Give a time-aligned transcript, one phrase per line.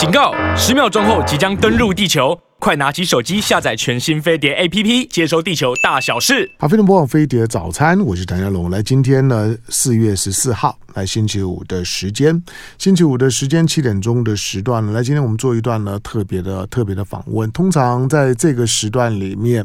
[0.00, 0.32] 警告！
[0.56, 6.50] 十秒钟后即将登陆地球，快拿起手机下载全新飞碟 APP，接收地球大小事。
[6.58, 8.70] 好，飞碟播放飞碟早餐，我是谭家龙。
[8.70, 12.42] 来，今天呢，四月十四号，来星期五的时间，
[12.78, 17.50] 星期五的时间七点钟的时段呢，来，今天我们做一段呢特别的特别的访问。
[17.52, 19.62] 通常在这个时段里面，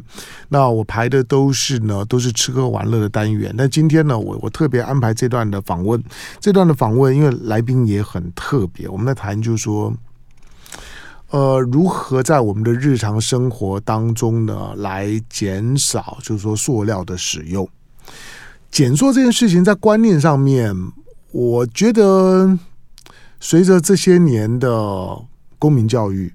[0.49, 3.55] 那我排的都是呢都是吃喝玩乐的单元。
[3.57, 6.04] 但今天呢，我我特别安排这段的访问，
[6.41, 9.93] 这段的访问，因为来宾也很特别，我们在谈就是说。
[11.36, 17.67] 呃，如何在我们的日常生活当中呢，来减少就是说塑料的使用？
[18.71, 20.73] 减塑这件事情在观念上面，
[21.34, 22.57] 我觉得
[23.41, 24.70] 随着这些年的
[25.59, 26.34] 公民教育，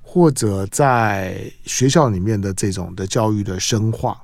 [0.00, 4.18] 或者在学校里面的这种的教育的深化，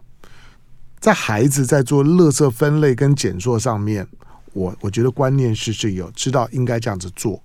[1.01, 4.09] 在孩子在做垃圾分类跟减塑上面，
[4.55, 7.39] 我我觉得观念是是有知道应该这样子做，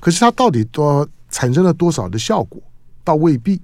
[0.00, 1.08] 可是他到底多？
[1.32, 2.62] 产生了多少的效果，
[3.02, 3.60] 倒未必。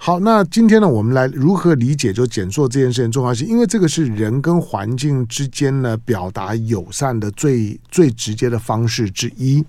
[0.00, 3.48] 好，那今天呢，我们来如何理解就减塑这件事情重要性？
[3.48, 9.64] 因为这个是人跟环境之间呢，表达友善的最最直接的方式之一。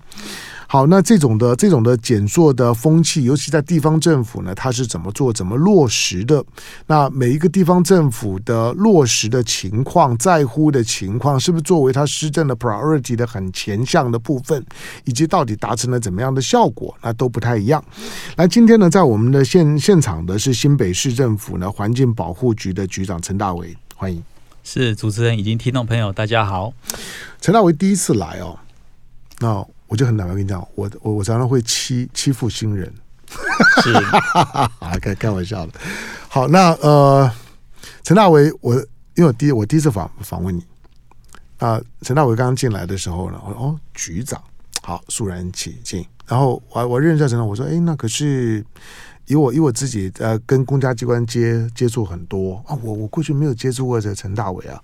[0.72, 6.44] 好，那这种的这种的减塑的风气，尤其在地方政府呢，它是怎么做、怎么落实的？
[6.86, 14.64] 那每一个地方政府的落实的情况、在乎的情况，是不是作为它施政的 priority 的很前向的部分，
[15.02, 17.84] 以及到底达成了怎么样的效果，那都不太一样。
[18.36, 24.22] 来，今天呢，在我们的现现场的是新北市政府呢环境保护局的局长陈大为，欢迎。
[24.62, 26.72] 是主持人以及听众朋友，大家好。
[27.40, 28.56] 陈大为第一次来哦，
[29.40, 29.66] 那。
[29.90, 32.88] 我就很坦白跟你讲，我我我常常会欺欺负新人，
[33.82, 33.92] 是
[34.78, 35.72] 啊， 开开玩笑的。
[36.28, 37.28] 好，那呃，
[38.04, 38.76] 陈大为，我
[39.16, 40.60] 因为我第一我第一次访访问你
[41.58, 44.40] 啊，呃，陈大为刚刚进来的时候呢，我说哦，局长，
[44.80, 46.06] 好，肃然起敬。
[46.24, 48.64] 然后我我认识陈大，我说哎，那可是
[49.26, 54.80] 以我以我自己呃跟公家机关接接触很多啊，我我过去没有接触过这陈大为啊，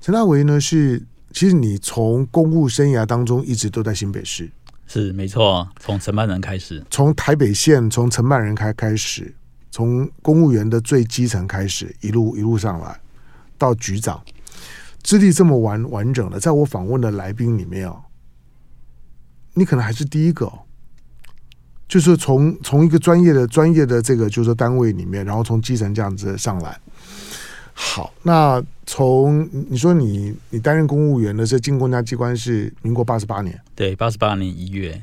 [0.00, 1.02] 陈大为呢是。
[1.32, 4.50] 其实你从公务生涯当中一直都在新北市，
[4.86, 5.66] 是没错。
[5.80, 9.34] 从承办人开始，从台北县从承办人开开始，
[9.70, 13.00] 从公务员的最基层开始，一路一路上来
[13.56, 14.22] 到局长，
[15.02, 18.02] 资历这么完完整的，在我访问的来宾里面哦，
[19.54, 20.52] 你可能还是第一个，
[21.88, 26.78] 就是从从一个专业的专业的这个就是单位里面，然后从基层这样子上来。
[27.74, 35.02] 好，那从你说你你担任公务员的时候进公家机关是民国八十八年，对，八十八年一月，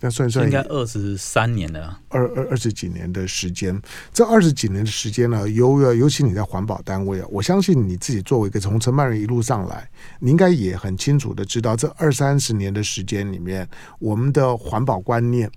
[0.00, 3.80] 那算算应该二十三年了，二二二十几年的时间。
[4.12, 9.88] 这二十几年的时间呢，尤尤其你在环保单位啊，我相信你自己作为一个从承办人一路上来，
[10.20, 15.50] 你应该也很清楚的知道，这二三十年的时间里面，我们的环保观念、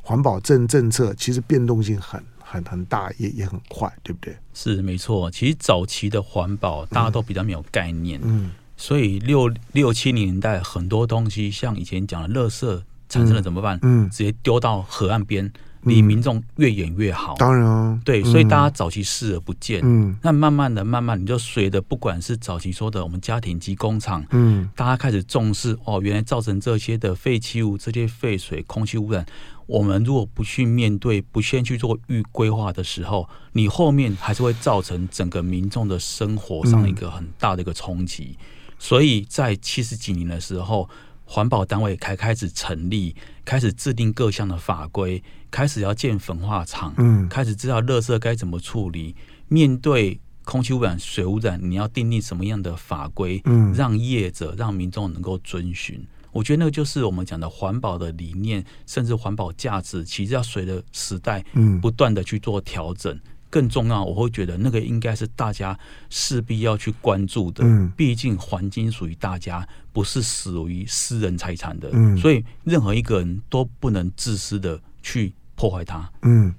[0.00, 2.22] 环保政政策其实变动性很。
[2.50, 4.36] 很很大，也也很快，对不对？
[4.52, 5.30] 是没错。
[5.30, 13.78] 其实早期的环保大家都比较没有概念，嗯，所以六六七年代很多东西，像以前讲的，垃圾产生了怎么办？
[13.82, 15.52] 嗯，直接丢到河岸边，
[15.82, 17.34] 离民众越远越好。
[17.38, 29.24] 当然啊，对，所以大家早期视而不见，嗯，那慢慢的、慢慢，你就随着不管是早期说的我们家庭及工厂，嗯，大家开始重视哦，原来造成这些的废弃物、这些废水、空气污染。
[29.66, 38.36] 我们如果不去面对，不先去做预规划的时候，你后面还是会造成整个民众的生活上一个很大的一个冲击。
[38.80, 40.88] 所以在七十几年的时候，
[41.32, 43.14] 环保单位才开始成立，
[43.44, 49.14] 开始制定各项的法规，开始要建焚化厂，嗯，开始知道垃圾该怎么处理。
[49.46, 56.04] 面对空气污染、水污染，你要订立什么样的法规，嗯，让业者、让民众能够遵循。
[56.32, 61.44] 我觉得那个就是我们讲的环保的理念，甚至环保价值，其实要随着时代
[61.80, 63.14] 不断的去做调整。
[63.14, 65.78] 嗯、更重要，我会觉得那个应该是大家
[66.08, 67.64] 势必要去关注的。
[67.64, 71.90] 嗯，毕竟环境属于大家，不是属于私人财产的。
[71.92, 76.10] 嗯，所以任何一个人都不能自私的去破坏它。
[76.22, 76.54] 嗯，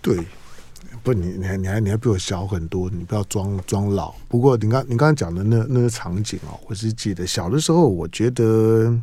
[0.00, 0.24] 对。
[1.02, 4.14] 不，你你还你还你还比我小很多，你不要装装老。
[4.28, 8.94] 不过你刚你刚刚讲的那那个场景哦，我是记得小的时候，我觉得，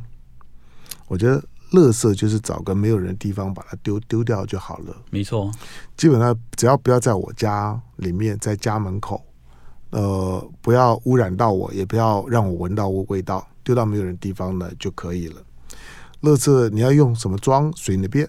[1.07, 4.95] 我觉得垃圾就是找个没有人的地方把它丢丢掉就好了。
[5.09, 5.51] 没错，
[5.95, 9.21] 基本上只要不要在我家里面，在家门口，
[9.89, 15.41] 呃，不要污染到我，也不要让我闻到味道，丢到没有人的地方呢就可以了。
[16.21, 18.27] 垃圾你要用什么装随你便，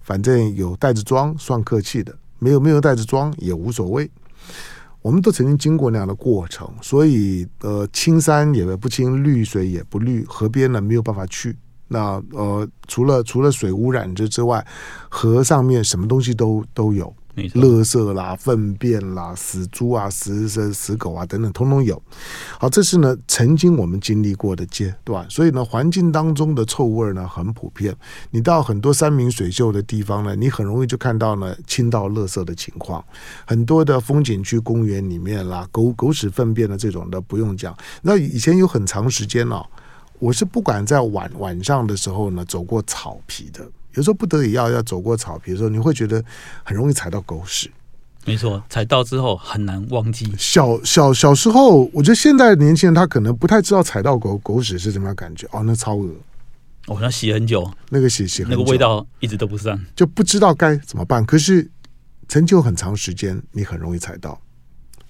[0.00, 2.16] 反正有袋子装算客气的。
[2.38, 4.08] 没有没有袋子装也无所谓，
[5.02, 11.56] 我们都曾经经过那样的过程，所以呃，青山也不青，绿水也不绿，河边呢没有办法去，
[11.88, 14.64] 那呃，除了除了水污染之之外，
[15.08, 17.12] 河上面什么东西都都有。
[17.54, 22.02] 垃圾啦、粪便啦、死猪啊、死死死狗啊等等，通通有。
[22.58, 27.96] 好，这是呢曾经我们经历过的阶段，所以呢环境当中的臭味呢很普遍。
[28.32, 33.04] 你到很多山明水秀的地方呢，你很容易就看到呢倾倒垃圾的情况。
[33.46, 37.72] 很多的风景区、公园里面啦，狗狗屎粪便的这种的不用讲。
[38.02, 39.64] 那以前有很长时间哦，
[40.18, 43.66] 我是不管在晚晚上的时候呢走过草皮的。
[43.94, 46.22] 有时候不得已要要走过草皮的时候，你会觉得
[46.62, 47.70] 很容易踩到狗屎。
[48.24, 50.30] 没错，踩到之后很难忘记。
[50.38, 55.48] 小小小时候，我觉得现在的年轻人他可能不太知道踩到狗狗屎是什么样感觉。
[55.50, 56.10] 哦，那超恶！
[56.86, 61.24] 哦，那洗很久，那个洗洗很久，那个味道一直都不散，就不知道该怎么办。
[61.24, 61.68] 可是
[62.28, 64.38] 曾经有很长时间，你很容易踩到，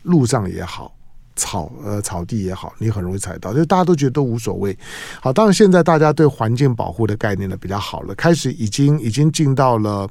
[0.03, 0.95] 路上也好。
[1.39, 4.77] 草呃草地也好，你很容易踩到，就大家都觉得都无所谓。
[5.23, 10.07] 好，当然现在大家对环境保护的概念呢比较好了，开始已经已经进到了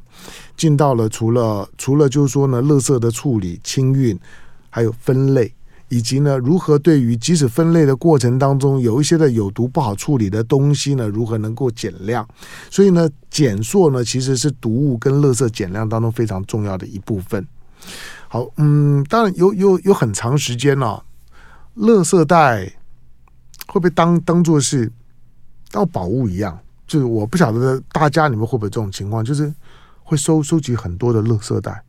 [0.56, 4.18] 进到了除了除了就是说呢，垃圾的处理、清运，
[4.70, 5.54] 还有分类，
[5.90, 12.28] 以及呢如何对于即使分类的过程当中有一些的有毒不好处理的东西呢，如何能够减量？
[12.72, 17.46] 所以呢，减塑呢其实是毒物跟垃圾减量当中非常重要的一部分。
[18.30, 21.04] 好，嗯，当然有有有很长时间呢、哦。
[21.78, 22.72] 垃圾袋
[23.68, 24.92] 会被当当做是
[25.70, 26.58] 当宝物一样，
[26.88, 29.54] 就是我不晓得大家你们会不会这种情况，就是
[30.04, 31.84] 会收收集很多的垃圾袋。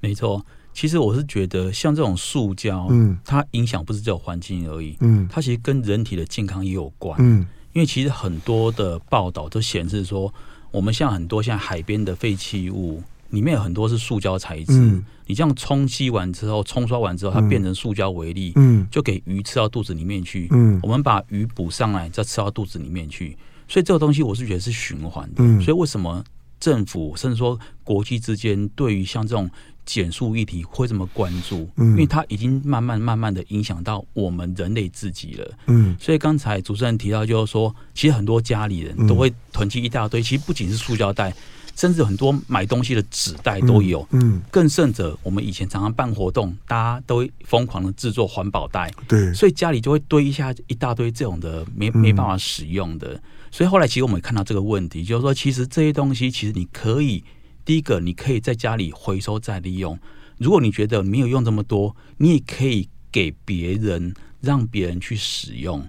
[0.00, 10.32] 没错，其实我是觉得像这种塑胶，嗯，它影响不是只有环境而已，嗯，它其实跟人体的健康也有关，嗯，因为其实很多的报道都显示说，
[10.70, 13.02] 我们像很多像海边的废弃物。
[13.30, 20.48] 里面有很多是塑胶材质，嗯、你这样冲洗完之后，冲刷完之后，它变成塑胶微粒，嗯、就给鱼吃到肚子里面去。
[20.52, 23.36] 嗯、我们把鱼补上来，再吃到肚子里面去。
[23.68, 25.36] 所以这个东西我是觉得是循环的。
[25.38, 26.24] 嗯、所以为什么
[26.60, 29.50] 政府甚至说国际之间对于像这种
[29.84, 31.68] 减塑议题会这么关注？
[31.76, 35.58] 嗯、因为它已经慢慢慢慢的影响到我们人类自己了。
[35.66, 41.34] 嗯、所以刚才主持人提到，就是说，其实很多家里人都会囤积一大堆，其实不仅是塑胶袋。
[41.76, 53.20] 甚至很多买东西的纸袋都有，嗯，嗯，更甚者，我们以前常常办活动，大家都疯狂的制作环保袋，对，所以家里就会堆一下一大堆这种的没没办法使用的，
[53.50, 57.22] 所以后来其实我们也看到这个问题，就是说，其实这些东西其实你可以，
[57.64, 59.98] 第一个你可以在家里回收再利用，
[60.38, 65.86] 如果你觉得没有用这么多，你也可以给别人，让别人去使用。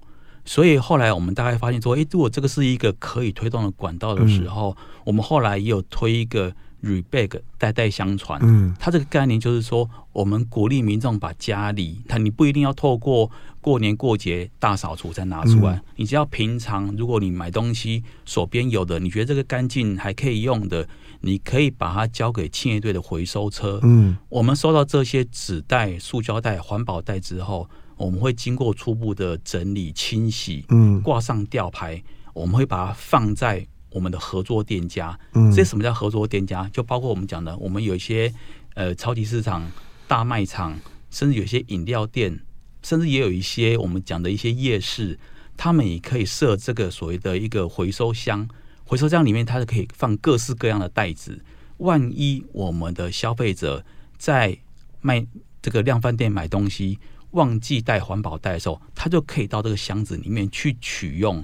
[0.48, 8.40] 所以后来我们大概发现说，诶，如果这个是一个可以推动的管道的时候，嗯、我们后来也有推一个 rebag 代代相传。
[8.42, 13.30] 嗯，它这个概念就是说，我们鼓励民众把家里，它你不一定要透过
[13.60, 20.88] 过年过节大扫除才拿出来，嗯、你只要平常如果你买东西手边有的，你觉得这个干净还可以用的，
[21.20, 23.82] 你可以把它交给清洁队的回收车。
[23.84, 27.70] 嗯，我们收到这些纸袋、塑胶袋、环保袋之后。
[27.98, 32.02] 我们会经过初步的整理清洗，嗯，挂上吊牌，
[32.34, 35.20] 我们会把它放在我们的合作店家。
[35.34, 36.70] 嗯，这什么叫合作店家？
[36.72, 38.32] 就包括我们讲的，我们有一些
[38.76, 39.70] 呃超级市场、
[40.08, 40.80] 大卖场，
[41.10, 42.40] 甚至有些饮料店，
[42.84, 45.18] 甚至也有一些我们讲的一些夜市，
[45.58, 48.48] 他们也可以设这个所谓的一个回收箱。
[48.86, 51.44] 回收箱里面它是可以放各式各样的袋子。
[51.78, 53.84] 万一我们的消费者
[54.18, 54.58] 在
[55.02, 55.26] 卖
[55.62, 56.98] 这个量贩店买东西，
[57.32, 61.44] 忘记带环保袋的时候，他就可以到这个箱子里面去取用，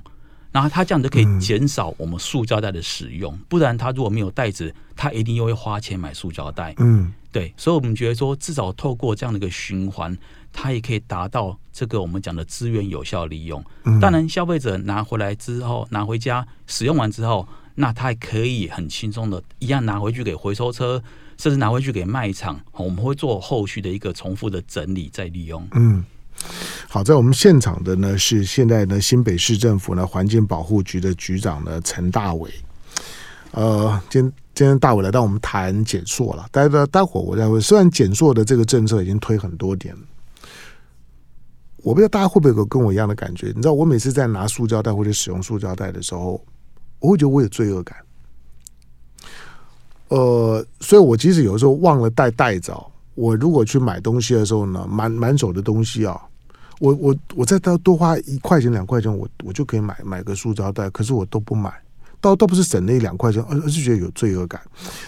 [0.52, 3.34] 然后他这样就可以减少我们塑胶袋的使用。
[3.34, 6.74] 嗯、不然他如果没有袋子，他一定又会花钱买塑胶袋。
[6.78, 10.18] 嗯，对，所以我们觉得说，至少透过这样的一个循环，
[10.52, 13.64] 它也可以达到这个我们讲的资源有效利用。
[13.84, 21.04] 嗯、当然，消费者拿回来之后，拿回家使用完之后，那他还可以很轻松的一样拿回去给回收车。
[21.38, 25.68] 甚至拿回去给卖场，我们会做后续的一个重复的整理再利用。
[25.74, 26.04] 嗯，
[26.88, 32.50] 好，在我们现场的呢是现在呢新北市政府呢环境保护局的局长呢陈大伟。
[33.52, 34.24] 呃，今
[34.56, 37.62] 今天大伟来到我们谈减塑了，待待待会儿我再会。
[37.62, 39.96] 虽然减塑的这个政策已经推很多年，
[41.78, 43.48] 我不知道大家会不会有跟我一样的感觉？
[43.48, 46.44] 你知道，我每次在拿塑胶袋或者使用塑胶袋的时候，
[47.00, 47.96] 我会觉得我有罪恶感。
[50.10, 52.74] 呃，所以我即使有时候忘了带袋子，
[53.16, 56.22] 我如果去买东西的时候呢，满满手的东西啊，
[56.80, 61.72] 我我我再多多花一块钱两块钱，我我就可以买买个塑胶袋，可是我都不买，
[62.24, 64.62] 倒倒不是省那两块钱，而是觉得有罪恶感。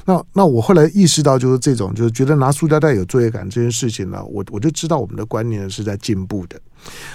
[0.03, 6.59] 那那我后来意识到，就是这种就是觉得拿塑料袋有罪恶感这件事情呢，我我就知道我们的观念是在进步的。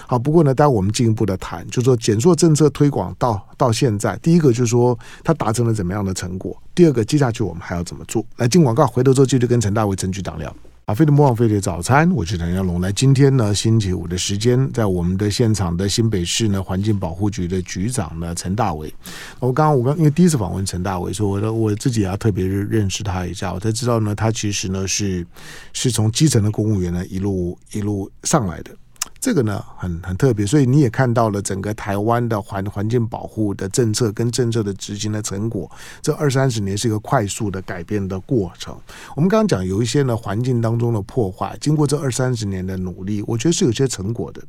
[0.07, 8.25] 好，不过呢，待会我们进一步的谈，就是说减塑政策推广到到现在，第一个就是说它达成了怎么样的成果，第二个接下去我们还要怎么做？
[8.39, 10.51] 来进广告，回头之后继续跟陈大为陈局长聊。
[10.91, 12.81] 阿飞的莫忘飞的早餐，我是陈耀龙。
[12.81, 18.93] 来，今天呢，星期五的时间，在我们的现场的新北市呢环境保护局的局长呢陈大伟。
[19.39, 25.25] 我刚刚我刚因为第一次访问陈大伟，所以我的我自己也要特别认识他一下，我才知道呢，他其实呢是
[25.73, 28.73] 是从基层的公务员呢一路一路上来的。
[29.21, 35.71] 这个呢很很特别，所以你也看到了整个台湾的环环境保护的政策跟政策的执行的成果。
[36.01, 38.75] 这二三十年是一个快速的改变的过程。
[39.15, 44.41] 我们刚刚讲有一些呢环境当中的破坏，经过这二三十年的努力，我觉得是有些成果的。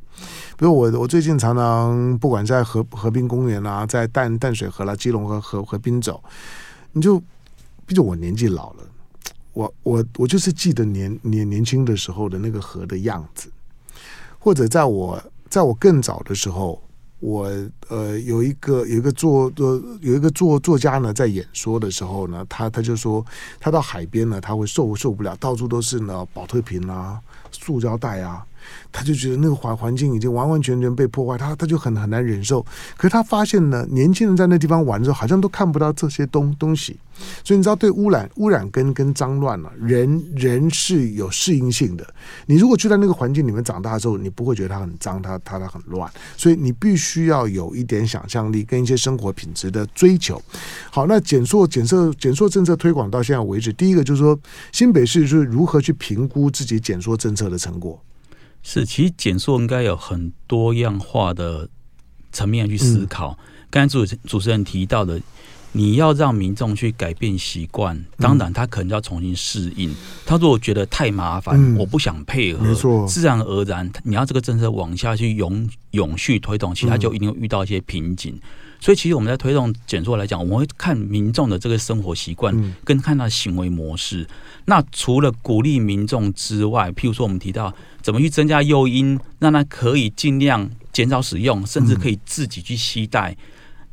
[0.56, 6.22] 比如我我最近常常不管在河河滨公园啊，在淡淡水河啦、基隆河河河滨走，
[6.92, 7.20] 你就
[7.84, 8.84] 毕竟我年纪老了，
[9.52, 13.50] 我我我就是记得年年年轻的时候的那个河的样子。
[14.42, 16.82] 或者在我在我更早的时候，
[17.20, 17.48] 我
[17.88, 23.24] 呃有一个有一个作作有一个作作家呢，在演说的时候呢，他他就说
[23.60, 27.20] 他到海边呢，他会受受不了，到处都是呢保特瓶啊、
[27.52, 28.44] 塑胶袋啊。
[28.90, 32.64] 他就觉得那个环环境已经完完全全被破坏，他他就很很难忍受。
[32.96, 36.96] 可是他发现呢，年轻人在那地方玩的时候，好像都看不到这些东东西。
[37.44, 42.04] 所以你知道，对污染、污染跟跟脏乱了，人人是有适应性的。
[42.46, 46.10] 你如果去在那个环境里面长大之后，你不会觉得它很脏，它它它很乱。
[46.36, 50.40] 所以你必须要有一点想象力跟一些生活品质的追求。
[50.90, 54.36] 好，那减塑、减塑、减塑政策推广到现在为止，第一个就是说，
[54.72, 58.02] 新北市是如何去评估自己减塑政策的成果。
[58.62, 61.68] 是，其实减塑应该有很多样化的
[62.30, 63.36] 层面去思考。
[63.70, 65.20] 刚、嗯、才主主持人提到的，
[65.72, 69.94] 你要让民众去改变习惯，当然他可能要重新适应。
[70.24, 78.38] 他如果觉得太麻烦，嗯、我不想配合，没错，自然而然，你要这个政策往下去永永续推动，其实他就一定会遇到一些瓶颈。
[78.82, 84.26] 嗯所以，其实我们在推动减塑来讲，我们会看民众的这个生活习惯，跟看他的行为模式。
[84.64, 87.72] 那除了鼓励民众之外，譬如说我们提到
[88.02, 93.36] 怎么去增加诱因，让他可以尽量减少使用，甚至可以自己去携带。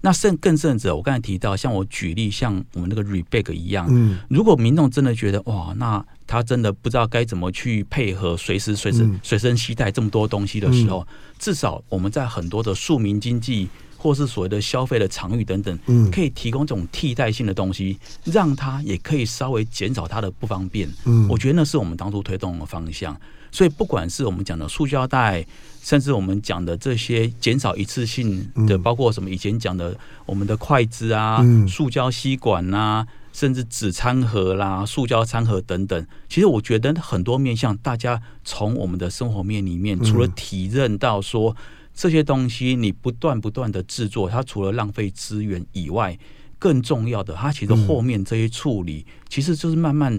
[0.02, 3.86] 那甚更甚者，我刚才提到，像我举例，像我们那个 rebag 一样，
[4.28, 13.70] 如果民众真的觉得哇，那他真的不知道该怎么去配合，随时随身随身携带这么多东西的时候，至少我们在很多的庶民经济。
[14.00, 20.90] 或是所谓的消费的场域等等，嗯可以提供这种替代性的东西，让它也可以稍微减少它的不方便。
[21.04, 23.16] 嗯我觉得那是我们当初推动的方向。
[23.52, 25.44] 所以不管是我们讲的塑胶袋，
[25.82, 41.56] 甚至我们讲的这些减少一次性的，包括什么以前讲的我们的筷子啊、塑胶吸管啊，甚至纸餐盒啦、塑胶餐盒等等，其实我觉得很多面向，大家从我们的生活面里面，除了体认到说。
[42.00, 46.18] 这些东西你不断不断的制作，它除了浪费资源以外，
[46.58, 50.18] 更重要的，它其实后面这些处理，其实就是慢慢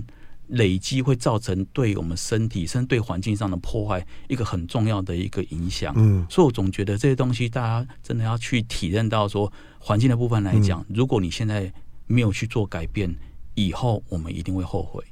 [0.48, 5.94] 累积，会造成对我们身体甚至对环境上的破坏一个很重要的一个影响。
[5.96, 11.72] 嗯，所以我总觉得这些东西，大家真的要去体认到说，环境的部分来讲，如果你现在
[12.06, 13.10] 没有去做改变，
[13.54, 15.02] 以后我们一定会后悔。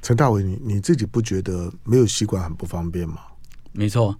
[0.00, 3.18] 陈大伟，你你自己不觉得没有吸管很不方便吗？
[3.72, 4.18] 没错。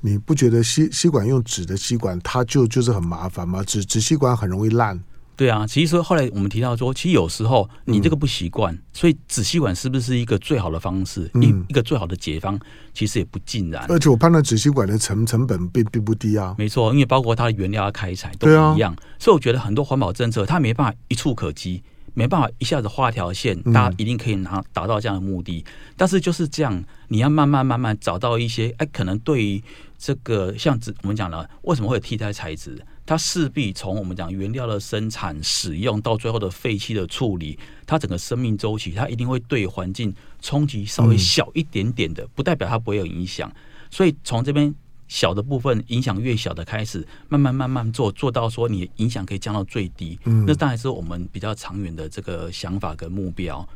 [0.00, 3.62] 你不觉得吸吸管用纸的吸管，它就就是很麻烦吗？
[3.64, 5.02] 纸纸吸管很容易烂。
[5.36, 11.28] 对啊，其实说后来我们提到说，其实有时候你这个不习惯，嗯、所以纸吸管是不是一个最好的方式？
[11.34, 12.56] 一、嗯、一个最好的解方，
[12.92, 13.84] 其实也不尽然。
[13.88, 16.54] 而且我判断纸吸管的成成本并并不低啊。
[16.56, 21.82] 没错，因为包括它的原料要开采都一样，啊、所以我觉得很多环保政策它没办法一触可及。
[22.14, 25.64] 没办法一下子画条线，大家一定可以拿达到这样的目的。
[25.66, 29.62] 嗯、但是就是这样，你要慢慢慢慢找到一些，哎，可能对于
[29.98, 32.80] 这个像我们讲了，为什么会有替代材质？
[33.04, 43.52] 它势必从我们讲原料的生产、使用到最后的废弃的处理，它整个生命周期，它一定会对环境冲击稍微小一点点的，嗯、不代表它不会有影响。
[43.90, 44.74] 所以从这边。
[45.08, 50.18] 小的部分影响越小的开始，慢慢慢慢做，做到说你影响可以降到最低。
[50.24, 53.66] 嗯，那当然是我们比较长远的这个想法跟目标。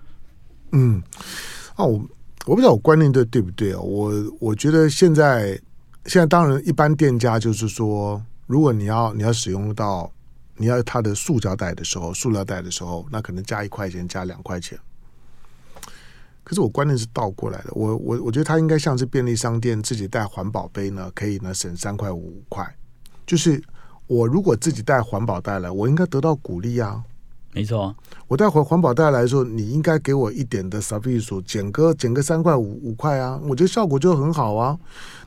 [0.72, 1.02] 嗯，
[1.76, 1.98] 啊，我
[2.46, 3.80] 我不知道我观念对对不对啊？
[3.80, 5.60] 我我觉得现在
[6.06, 10.10] 现在当然一般店家就是说，如果你要你要使用到
[10.56, 14.78] 你要它的塑胶袋的时候，塑料袋的时候，那可能加一块钱，加两块钱。
[16.48, 22.66] 可是我观念是倒过来的，我我我觉得他应该像是便利商店自己带环保杯呢，可以呢省三块五块。
[23.26, 23.62] 就是
[24.06, 27.04] 我如果自己带环保袋来，我应该得到鼓励啊。
[27.52, 27.94] 没错，
[28.28, 34.78] 我带环环保袋来的时候，你应该给我一点的 service，减个减个三块五五块啊，我觉得效果就很好啊。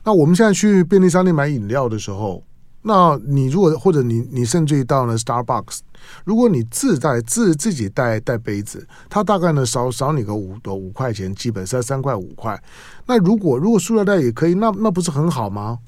[0.02, 2.42] 那我们现在去便利商店买饮料的时候，
[2.82, 5.78] 那你如果或者你你甚至于到了 Starbucks，
[6.24, 12.62] 如果你自带自自己带带杯子，它大概呢少少你个五多五块钱，基本上三块五块。
[13.06, 15.78] 那如果如果塑料袋也可以，那那不是很好吗？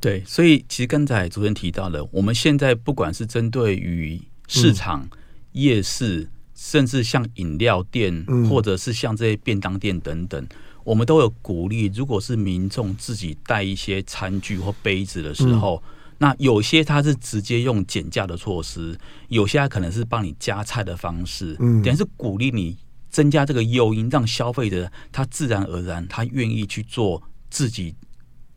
[0.00, 5.02] 对，所以其实刚才主持人提到了，我们现在不管是针对于市场。
[5.02, 5.10] 嗯
[5.52, 10.48] 夜市，甚至像饮料店，或者是像这些便当店等等，嗯、
[10.84, 11.90] 我们都有鼓励。
[11.96, 18.98] 如果是民众自己带一些餐具或杯子的时候，嗯、那有些他是直接用减价的措施，
[19.28, 22.76] 有些他可能是帮你加菜的方式，嗯，等于是鼓励你
[23.08, 27.94] 增加这个诱因，让消费者他自然而然他愿意去做自己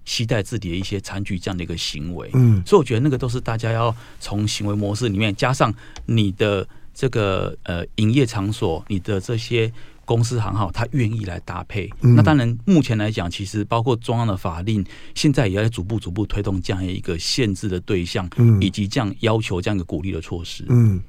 [0.03, 2.29] 期待自己的一些餐具这样的一个行为。
[2.33, 5.73] 嗯，所以我觉得那个都是大家要从行为模式里面加上
[6.05, 6.67] 你的。
[6.93, 9.71] 这个呃，营业场所，你的这些。
[10.11, 11.89] 公司行号，他愿意来搭配。
[12.01, 20.65] 嗯、那当然，目前来讲，其实包括中央的法令，现在也在逐步逐步推动这样一个限制的对象，嗯、以及这样要求这样一个鼓励的措施。
[20.67, 21.01] 嗯，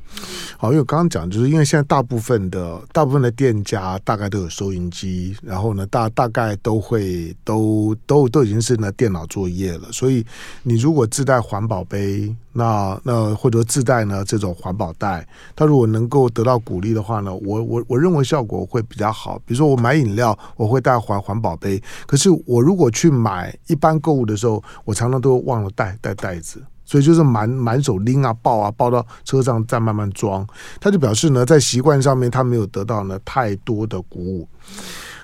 [0.59, 10.25] 好，因为我刚刚讲，就是因为现在大部分的大部分的店家大概都有收银机，然后呢，大大概都会都都都已经是呢电脑作业了，所以
[10.63, 15.27] 你如果自带环保杯，那那或者自带呢这种环保袋，
[15.57, 18.81] 它如果能够得到鼓励的话呢，我我我认为效果会。
[18.93, 21.83] 比较好，比如说我买饮料，我会带环环保杯。
[22.05, 26.61] 可是我如果去买一般购物的时候，我常常都忘了带带袋子，
[26.93, 30.47] 所以就是满满手拎啊抱啊抱到车上再慢慢装。
[30.79, 34.47] 他就表示呢，在习惯上面他没有得到呢太多的鼓舞。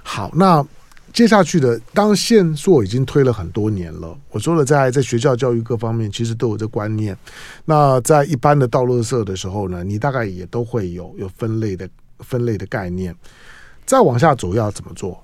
[0.03, 0.67] 好，那
[1.13, 7.15] 接下去的，当线索已经推了很多年了，我说了在在学校教育各方面其实都有这观念。
[7.67, 11.87] 那在一般的道路社的时候呢，你大概也都会有有分类的
[12.21, 13.15] 分类的概念。
[13.85, 15.23] 再往下走要怎么做？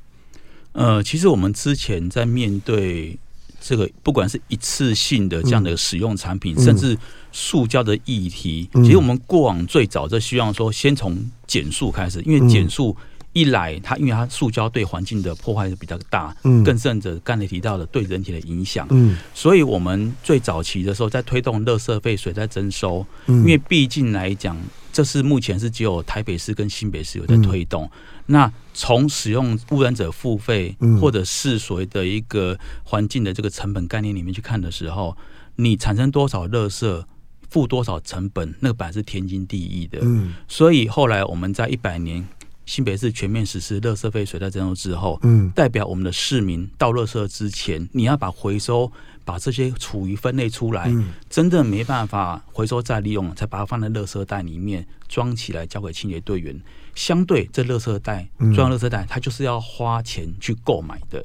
[0.72, 3.16] 呃，其实我们之前在面对
[3.66, 6.94] 这个，不管是一次性的这样的使用产品，嗯、甚至
[7.32, 12.94] 塑胶的议题，嗯、其实我们过往最早就希望说，先从减塑开始，因为减塑
[13.32, 24.54] 一来，它因为它塑胶对环境的破坏是比较大，嗯，更甚者刚才提到的对人体的影响，嗯，所以我们最早期的时候在推动垃圾废水在征收，嗯，因为毕竟来讲。
[24.94, 27.82] 这是目前是只有台北市跟新北市有在推动。
[27.84, 27.90] 嗯、
[28.26, 35.16] 那从使用污染者付费，或者是所谓的一个环境的这个成本概念里面去看的时候，
[35.56, 37.04] 你产生多少垃圾，
[37.50, 39.98] 付多少成本，那个本来是天经地义的。
[40.02, 42.26] 嗯，所以后来我们在一百年
[42.66, 48.90] 新北市全面实施垃圾费水袋征收之后，嗯，代表我们的市民到垃圾之前，你要把回收。
[49.26, 50.92] 把这些厨余分类出来，
[51.30, 56.60] 真的没办法回收再利用，才把它放在垃圾袋里面装起来，交给清洁队员。
[56.94, 61.24] 相对这垃圾袋装垃圾袋，它就是要花钱去购买的。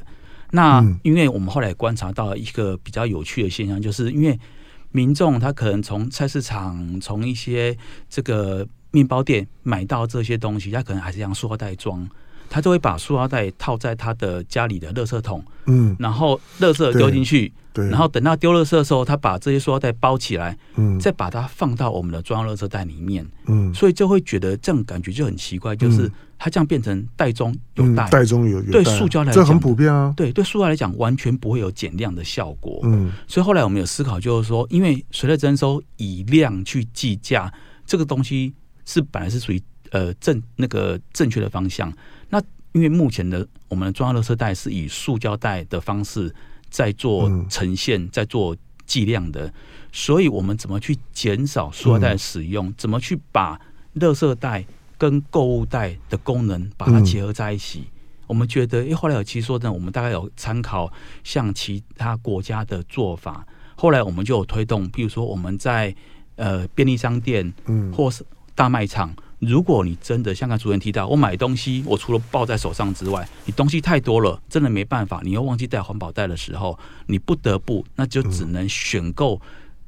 [0.51, 4.39] 那因为我们后来观察到了一个比较有趣的现象，就是因为
[4.93, 7.77] 民众他可能从菜市场、从一些
[8.09, 12.07] 这个面包店买到这些东西，他可能还是用塑料袋装。
[12.51, 37.53] 他就会把塑料袋套在他的家里的垃圾桶，嗯，然后垃圾丢进去，对，然后等到丢垃圾的时候，他把这些塑料袋包起来，嗯，再把它放到我们的专用垃圾袋里面，嗯，所以就会觉得这种感觉就很奇怪，就是它这样变成袋中有袋，袋中有有对塑胶来讲这很普遍啊，对对塑料来讲完全不会有减量的效果，嗯，所以后来我们有思考，就是说，因为随着征收以量去计价，
[37.85, 38.55] 这个东西
[38.89, 41.93] 是本来是属于呃正那个正确的方向。
[42.29, 46.33] 那因为目前的我们的装垃圾袋是以塑胶袋的方式
[46.71, 49.53] 在做呈现，在做计量的，
[49.91, 52.73] 所以我们怎么去减少塑料袋的使用？
[52.75, 53.59] 怎么去把
[53.95, 54.65] 垃圾袋
[54.97, 57.83] 跟购物袋的功能把它结合在一起？
[58.27, 60.91] 我们觉得，因为后来有其实说呢，我们大概有参考
[61.23, 65.95] 像其他国家的做法，后来我们就有推动，比如说我们在
[66.35, 68.23] 呃便利商店，嗯，或是
[68.59, 69.15] 大卖场。
[69.39, 79.39] 如果你真的像刚才主任提到，我买东西，我除了抱在手上之外，你东西太多了，真的没办法，你又忘记带环保袋的时候，你不得不那就只能选购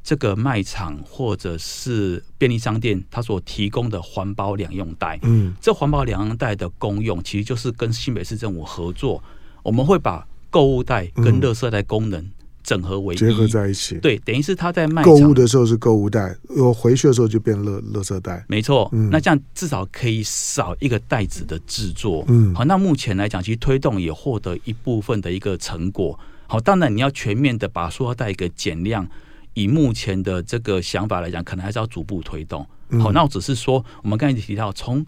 [0.02, 5.20] 这个卖场或者是便利商店它所提供的环保两用袋。
[5.24, 9.22] 嗯，这环保两用袋的功用其实就是跟新北市政府合作，
[9.64, 12.26] 我们会把购物袋跟垃圾袋功能。
[12.72, 18.88] 整合为一，结合在一起，对，等于是他在卖购物的时候是购物袋，我回去的时候就变乐乐色袋，没错。
[18.94, 22.24] 嗯，那这样至少可以少一个袋子的制作。
[22.30, 26.18] 嗯，好，那目前来讲，其实推动也获得一部分的一个成果。
[26.48, 29.06] 好，当然你要全面的把塑料袋给减量，
[29.54, 32.66] 以目前的这个想法来讲，可能还是要逐步推动。
[33.02, 35.06] 好，那我只是说，我们刚才提到，从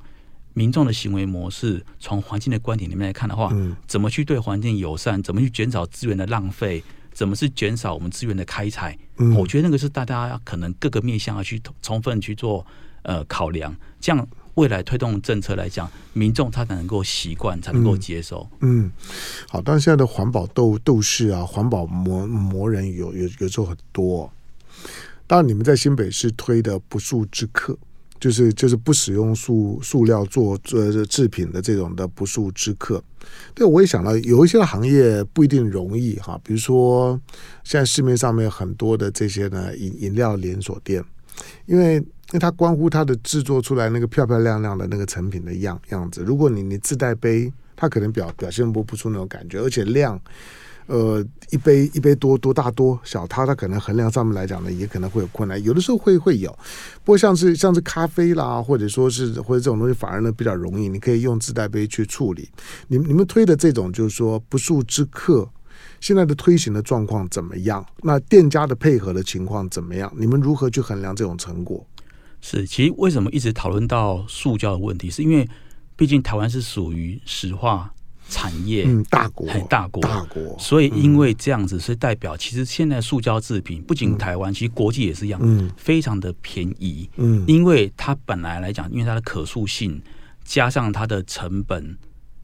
[0.54, 3.52] 民众的行为模式，从环境的观点里面来看的话，
[3.88, 8.98] 怎么去对环境友善，怎么去减少资源的浪费，怎么是减少我们资源的开采，
[9.38, 12.66] 我觉得那个是大家可能各个面向要去充分去做
[13.04, 18.48] 呃考量，这样未来推动政策来讲，民众他才能够习惯，才能够接受。
[18.62, 18.92] 嗯，
[19.50, 24.32] 好，但现在的环保斗斗士啊，环保魔魔人有有有时候很多。
[25.26, 27.78] 当然，你们在新北市推的不速之客，
[28.24, 33.04] 就是就是不使用塑塑料做呃制品的这种的不速之客。
[33.54, 37.20] 对，我也想到有一些行业不一定容易哈，比如说
[37.66, 41.04] 现在市面上面很多的这些呢饮饮料连锁店，
[41.66, 46.24] 因为因为它关乎它的制作出来那个漂漂亮亮的那个成品的样样子。
[46.24, 50.18] 如果你你自带杯，它可能表表现不不出那种感觉，而且量。
[50.88, 55.62] 呃，一杯一杯多多大多小，它它可能衡量上面来讲呢，也可能会有困难。
[55.64, 56.52] 有的时候会会有，
[57.04, 62.50] 不过像是像是咖啡啦，或者说是或者这种东西，反而呢比较容易，你可以用自带杯去处理。
[62.88, 65.50] 你你们推的这种就是说不速之客，
[66.02, 67.86] 现在的推行的状况怎么样？
[68.02, 70.12] 那店家的配合的情况怎么样？
[70.18, 71.86] 你们如何去衡量这种成果？
[72.42, 75.48] 是，其实为什么一直讨论到塑胶的问题，是因为
[75.96, 77.94] 毕竟台湾是属于石化。
[78.34, 90.02] 产业嗯，大国很大国，大国，所以因为这样子，所以代表其实现在塑胶制品不仅台湾，其实国际也是一样，嗯，非常的便宜，嗯，因为它本来来讲，因为它的可塑性
[90.44, 91.96] 加上它的成本，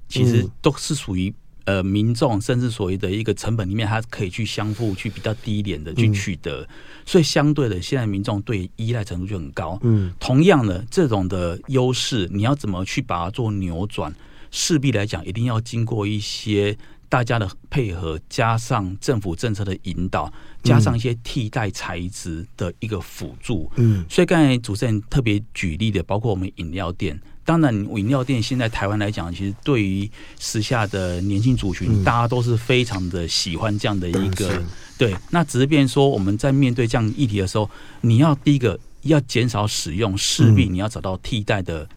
[0.07, 1.33] 其实都是属于
[1.65, 6.67] 呃民众甚至所谓的一个成本里面，它可以去相互去比较低一点的去取得，
[7.03, 14.13] 所以相对的，现在民众对依赖程度就很高，嗯，同样的这种的优势，你要怎么去把它做扭转？
[14.51, 20.31] 势必来讲，一定要经过一些大家的配合，加上政府政策的引导，
[20.63, 23.71] 加上一些替代材质的一个辅助。
[23.77, 27.19] 嗯，所以刚才主持人特别举例的，包括我们饮料店。
[27.43, 30.09] 当然，饮料店现在台湾来讲，其实对于
[30.39, 34.61] 时下的年轻族群，大家都是非常的喜欢这样的一个。
[34.99, 37.67] 对，那只是变说我们在面对这样议题的时候，
[38.01, 41.89] 你要第一个要减少使用，势必你要找到替代的。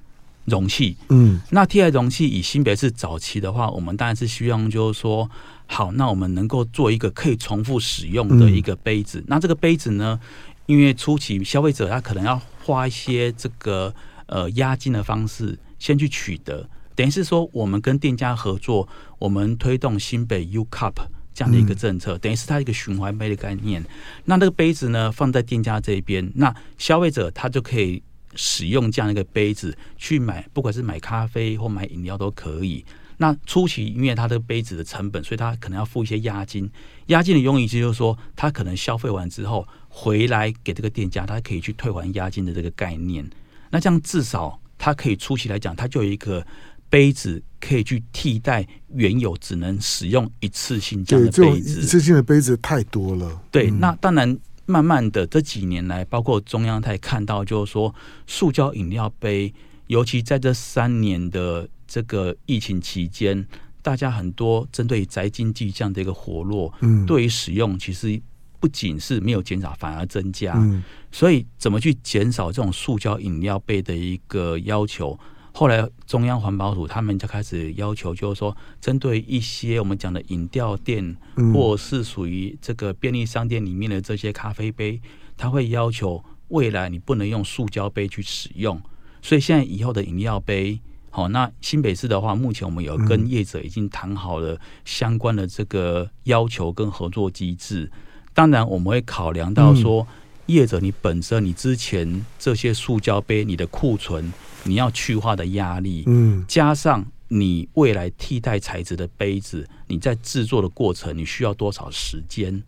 [0.46, 5.30] 容器，嗯，那替代容器以新北市早期的话，我们当然是希望就是说，
[5.66, 9.20] 好，那我们能够做一个可以重复使用的一个杯子。
[9.20, 10.18] 嗯、那这个杯子呢，
[10.66, 13.94] 因为初期消费者他可能要花一些这个
[14.26, 18.88] 呃押金的方式先去取得，等于是说我们跟店家合作，
[19.20, 20.94] 我们推动新北 U Cup
[21.32, 23.84] 这样的一个政策，嗯、等于是它一个循环杯的概念。
[24.24, 28.02] 那这个杯子呢，放在店家这边，那消费者他就可以。
[28.34, 32.84] 使用这样一个杯子去买，不管是买咖啡或买饮料都可以。
[33.18, 36.68] 那初期因为它的杯子的成本，所以他可能要付一些押金。
[37.06, 43.24] 押金的用意就是说，他可能消费完之后回来给这个店家，他可以去退还押金的这个概念。
[43.70, 46.44] 那这样至少他可以初期来讲，他就有一个
[46.90, 51.80] 杯子可以去替代原有只能使用一次性这样的杯子。
[51.80, 53.40] 一次性的杯子太多了。
[53.52, 54.36] 对，那当然。
[54.66, 57.94] 慢慢的这几年来，包括中央台看到，就是说，
[58.26, 59.52] 塑胶饮料杯，
[59.88, 63.46] 尤其在这三年的这个疫情期间，
[63.82, 68.20] 大家很多针对宅经济这样的一个活络，嗯，对于使用其实
[68.60, 70.54] 不仅是没有减少，反而增加。
[70.56, 75.18] 嗯，所以怎么去减少这种塑胶饮料杯的一个要求？
[75.54, 81.16] 后来中央环保署他们就开始要求，就是说，针对一些我们讲的饮料店，
[81.52, 85.00] 或是属于这个便利商店里面的这些咖啡杯，
[85.36, 88.80] 他会要求未来你不能用塑胶杯去使用。
[89.20, 97.92] 所以现在以后的饮料杯，好，那新北市的话，目前我们有跟业者已经谈好了相关的这个要求跟合作机制。
[98.34, 100.06] 当然，我们会考量到说，
[100.46, 104.32] 业者你本身你之前这些塑胶杯，你的库存。
[104.64, 112.62] 你要去化的压力，嗯，加上你未来替代材质的杯子，你在制作的过程，你需要多少时间？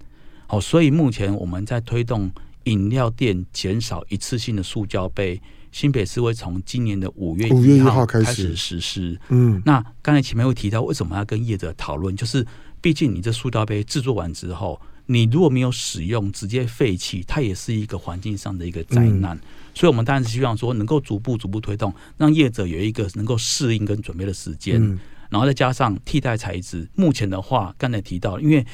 [0.49, 2.29] 好，所以目前我们在推动
[2.65, 9.17] 饮料店减少一次性的塑胶杯，新北市会从今年的五月一号开始实施。
[9.29, 12.17] 嗯，那刚才前面会提到，为什么要跟业者讨论？
[12.17, 12.45] 就是
[12.81, 19.37] 毕竟你这塑胶杯制作完之后，你如果没有使用，直接废弃，它也是一个环境上的一个灾难。
[19.37, 19.41] 嗯
[19.77, 24.97] 所以，我们当然是希望说，能够逐步、逐步推动，让业者有一个能够适应跟准备的时间，嗯、
[25.31, 26.89] 然后再加上替代材质。
[26.95, 28.65] 目前的话，刚才提到，因为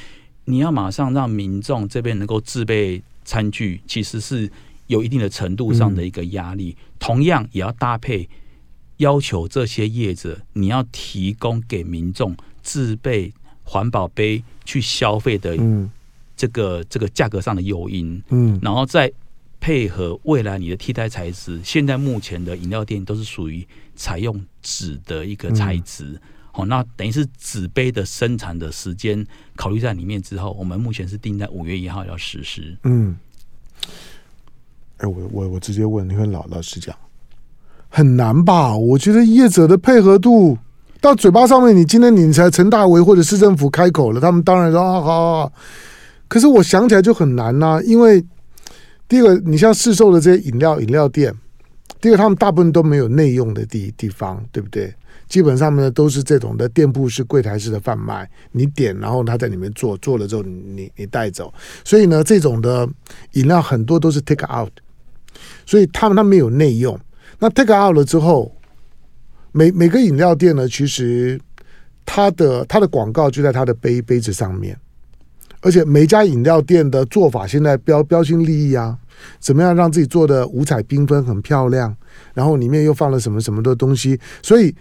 [0.45, 4.47] 你要马上让民众这边能够自备餐具，其实是
[4.85, 6.77] 有一定的程度上的一个压力。
[6.79, 8.29] 嗯、同样，也要搭配
[8.97, 15.57] 要求这些业者，你要提供给民众自备环保杯去消费的
[16.41, 19.11] 这个这个价格上的诱因，嗯，然后再
[19.59, 23.63] 配合未来你的替代材质，现在目前的饮料店都是属于
[23.95, 26.19] 采用纸的一个材质，
[26.51, 29.23] 好、嗯，那等于是纸杯的生产的时间
[29.55, 33.15] 考虑在里面之后，我们目前是定在五月一号要实施，嗯，
[34.97, 36.95] 哎，我我我直接问，你很老老实讲，
[37.87, 38.75] 很难吧？
[38.75, 40.57] 我觉得业者的配合度。
[40.99, 45.53] 到嘴巴上面，你今天你才陈大为或者市政府开口了，他们当然说啊好，好，好。
[46.31, 48.23] 可是我想起来就很难呐、因为
[49.09, 51.35] 第一个，你像市售的这些饮料饮料店，
[51.99, 54.93] 第二个他们大部分都没有内用的地地方，对不对？
[55.27, 62.87] 基本上呢都是这种的店铺式柜台式的贩卖，你点然后他在里面做，做了之后你你带走，所以呢这种的
[63.33, 64.71] 饮料很多都是 take out，
[65.65, 66.97] 所以他们他没有内用，
[67.39, 68.55] 那 take out 了之后。
[69.53, 71.37] 每每个饮料店呢，其实
[72.05, 74.79] 它的它的广告就在它的杯杯子上面，
[75.61, 78.97] 而且每家饮料店的做法现在标标新立异啊，
[79.39, 81.95] 怎么样让自己做的五彩缤纷很漂亮，
[82.33, 84.75] 然后里面又放了什么什么的东西，所以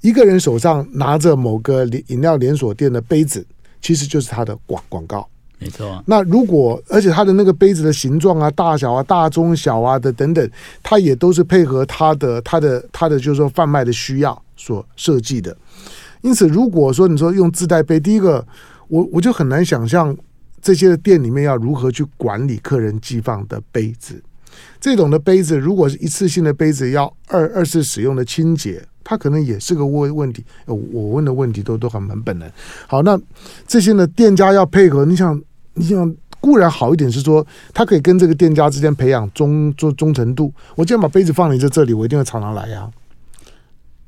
[0.00, 3.46] 一个人手上拿着某个饮料连锁店的杯子，
[3.80, 5.28] 其实就是他的广广告。
[5.60, 10.50] 没错、啊，那如果而且它的那个杯子的形状啊、大小啊、大中小啊的等等，
[10.84, 15.56] 它也都是配合它的、它的、它的，就是说贩卖的需要所设计的。
[16.20, 18.46] 因此，如果说你说用自带杯，第一个，
[18.88, 20.16] 我我就很难想象
[20.60, 24.22] 这些店里面要如何去管理客人寄放的杯子。
[24.80, 30.44] 这种的杯子，如果是一次性的杯子，要二二次使用的清洁，它可能也是个问问题。
[30.66, 30.76] 我
[31.10, 32.50] 问的问题都都很很本能。
[32.86, 33.18] 好，那
[33.66, 35.40] 这些呢，店家要配合，你想。
[35.80, 40.52] 你想固然好一点是说，他可以跟这个店家之间培养忠忠忠诚度。
[40.74, 42.90] 我既然把杯子放你在这里，我一定会常常来呀、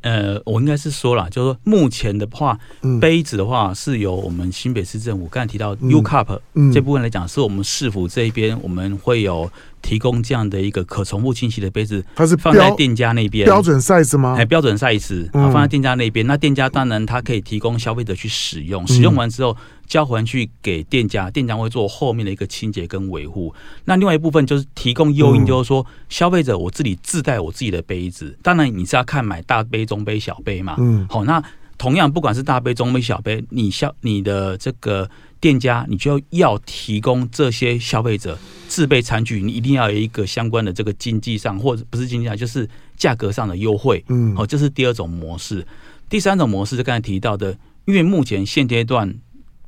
[0.02, 9.50] 呃，我应该是说了，就是说目前的话，嗯、杯子的话是由我们新北市政府刚才提到 U Cup、嗯、这部分来讲，是我们市府这边我们会有。
[9.82, 14.34] 提供这样的一个可重复清洗的杯子，它是放在店家那边标准 size 吗？
[14.38, 16.26] 哎，标准 size 啊，放在店家那边。
[16.26, 23.54] 那店家当然它可以提供消费者去使用，使用完之后交还去给店家，店家会做后面的一个清洁跟维护。
[23.84, 30.76] 那另外一部分就是提供诱因，就是说消费者我自己自带我自己的杯子，当然你是要看买大杯、中杯、小杯嘛。
[30.78, 31.42] 嗯，好，那
[31.78, 35.08] 同样不管是大杯、中杯、小杯，你消你的这个。
[35.40, 44.04] 店家，你就要提供这些消费者自备餐具，你一定要有一个相关的这个经济上，或者不是经济上，就是价格上的优惠。
[44.08, 45.66] 嗯，好，这是第二种模式。
[46.10, 49.14] 第三种模式就刚才提到的，因为目前现阶段，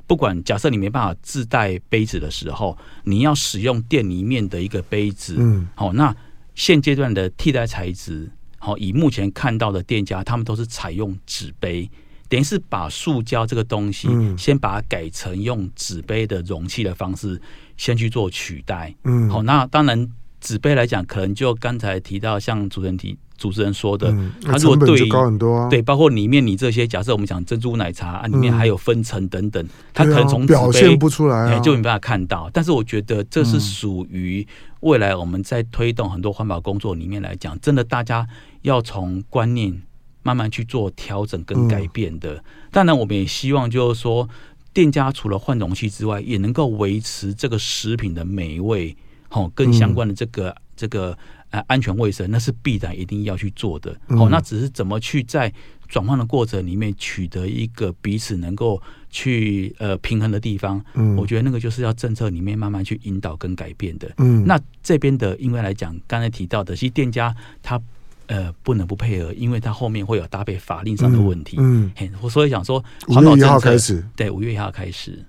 [0.06, 5.36] 不管假设你没办法自带杯子的时候，你要使用店里面的一个杯子。
[5.38, 6.14] 嗯，好，那
[6.54, 11.90] 现阶段的替代材质，好，以目前看到的店家，他们都是采用纸杯。
[12.32, 17.38] 等于是把塑胶这个东西，先把它改成用纸杯的容器的方式，
[17.76, 18.94] 先去做取代。
[19.04, 20.08] 嗯，好，那当然
[20.40, 24.10] 纸杯来讲，可能就刚才提到，像主持人提主持人说的，
[24.42, 32.48] 它如果对高很多，对，包括里面你这些，假设我们讲珍珠奶茶啊，里面还有分层等等，它可能从表现不出来，就没办法看到。
[32.50, 34.46] 但是我觉得这是属于
[34.80, 38.26] 未来我们在推动很多环保工作里面来讲，真的大家
[38.62, 39.82] 要从观念。
[40.22, 44.28] 慢慢去做调整跟改变的，嗯、当然我们也希望就是说，
[44.72, 48.96] 店家除了换容器之外，也能够维持这个食品的美味，
[49.28, 51.18] 好，跟相关的这个、嗯、这个
[51.50, 53.90] 呃安全卫生，那是必然一定要去做的。
[54.10, 55.52] 好、嗯，那只是怎么去在
[55.88, 58.80] 转换的过程里面取得一个彼此能够
[59.10, 60.82] 去呃平衡的地方。
[60.94, 64.08] 嗯，我觉得那个就是要政策里面慢慢去引导跟改变的。
[64.18, 67.80] 嗯，那这边的因为来讲，刚才提到的，其实店家他。
[68.26, 71.56] 呃，不能不配合，因为它后面会有搭配法令上的问题。
[71.58, 75.24] 嗯，我、嗯、所以想说，五月一号开始，对，五月一号开始。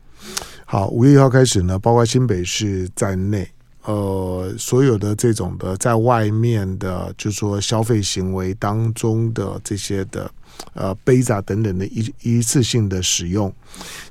[0.65, 3.47] 好，五月一号开始呢，包括新北市在内，
[3.84, 10.32] 呃，所有的这种的在外面的，就是说消费行为当中的这些的
[10.73, 13.53] 呃杯子啊等等的一一次性的使用，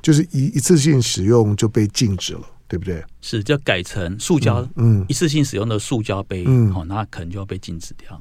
[0.03, 2.42] 就是一一次性使用就被禁止了。
[2.72, 3.04] 对不对？
[3.20, 8.18] 是，就改成塑胶，嗯，一次性使用的塑胶杯，嗯，好，那可能就要被禁止掉。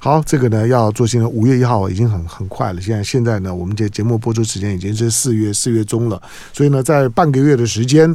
[0.00, 2.80] 好，这个呢要做新的，五月一号已经很很快了。
[2.80, 6.20] 现在现在呢，我们这节目播出时间已经是四月四月中了，
[6.52, 8.12] 所以呢，在半个月的时间，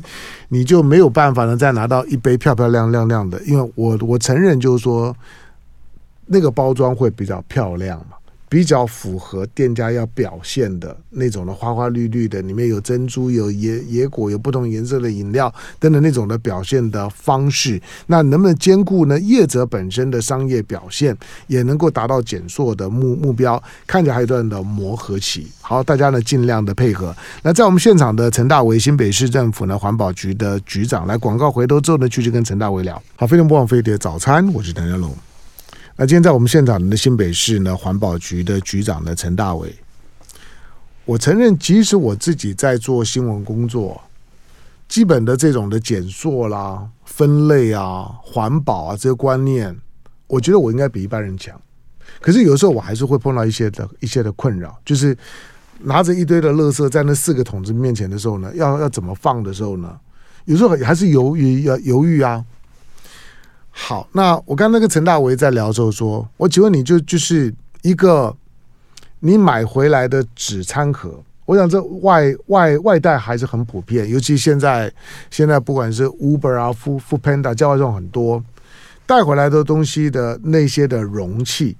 [0.49, 5.15] 你就没有办法呢再拿到一杯漂漂亮亮亮的，因为我我承认就是说，
[6.25, 8.17] 那个包装会比较漂亮嘛。
[8.49, 19.19] 比较符合店家要表现的那种的花花绿绿的，里面有珍珠、有野野果、有不同颜色的饮料等等那种的表现的方式，那能不能兼顾呢？
[19.19, 21.15] 业者本身的商业表现
[21.47, 25.47] 也能够达到减塑的目目标，看起来还有一段的磨合期。
[25.59, 27.13] 好，大家呢尽量的配合。
[27.43, 33.01] 那在我们现场的陈大为，新北市政府呢环保局的局长，来广告回头之后呢，继续跟陈大为聊。
[33.17, 35.13] 好，非常不枉飞碟早餐，我是谭家龙。
[35.99, 39.75] 那今天在我们现场的新北市呢环保局的局长呢陈大伟，
[41.05, 43.99] 我承认，即使我自己在做新闻工作，
[44.87, 49.75] 基本的这种的减塑啦、分类啊、环保啊这些观念，
[50.27, 51.59] 我觉得我应该比一般人强。
[52.21, 55.17] 可是有时候我还是会碰到一些的一些的困扰，就是
[55.79, 59.99] 拿着一堆的垃圾在那四个桶子面前的时候呢，要要怎么放的时候呢，
[60.45, 62.45] 有时候还是犹豫要犹豫啊。
[63.79, 68.35] 好，那我刚刚那个陈大为在聊的时候说，我请问你就就是一个
[69.19, 74.91] 你买回来的纸餐盒，我想这外外外带还是很普遍，尤其现在
[75.29, 78.43] 现在不管是 Uber 啊、Food Foodpanda 叫外送很多，
[79.05, 81.77] 带回来的东西的那些的容器，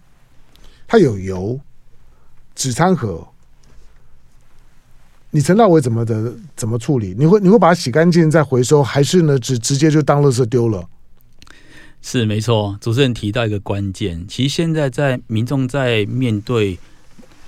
[0.88, 1.60] 它有油，
[2.56, 3.28] 纸餐盒，
[5.32, 7.14] 你陈大为怎么的怎么处理？
[7.18, 10.88] 你会你会把它洗干净再回收，还是呢直直接就当垃圾丢了？
[12.10, 16.80] 是没错，主持人提到一个关键，其实现在在民众在面对，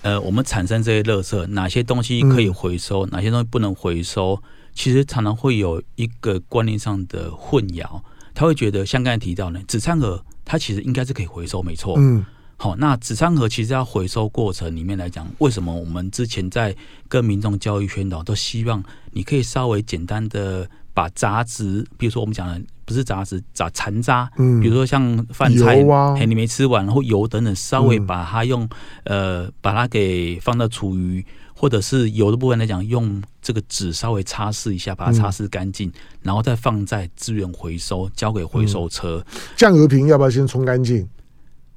[0.01, 4.37] 呃，我们产生这些垃圾，哪些东西可以回收，嗯、哪些东西不能回收，
[4.73, 8.01] 其实常常会有一个观念上的混淆，
[8.33, 12.25] 他会觉得像刚才提到呢，纸餐盒它其实应该是可以回收，没错，嗯，
[12.57, 16.75] 好，那纸餐盒其实要回收过程里面来讲，为什么我们之前在
[17.07, 20.69] 跟民众教育宣导，都希望你可以稍微简单的。
[20.91, 28.67] 把杂质，比如说我们讲的不是杂质，杂残渣，嗯，比如说像饭菜，啊、嘿，你没吃完，然后油等等，稍微把它用，
[29.04, 31.23] 嗯、呃，把它给放到厨余，
[31.54, 39.23] 或者是油的部分来讲，用这个纸稍微擦拭一下，把它擦拭干净，嗯、然后再放在资源回收，交给回收车。
[39.56, 41.08] 酱油瓶要不要先冲干净？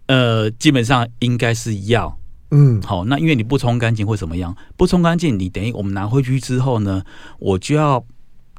[0.07, 2.19] 呃，基本上应该是要，
[2.53, 4.57] 嗯，好，那因为你不冲干净会怎么样？
[4.79, 7.03] 不冲干净，你等于我们拿回去之后呢，
[7.39, 8.03] 我就要。